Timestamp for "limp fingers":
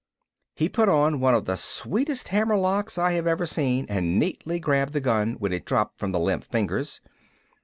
6.19-7.01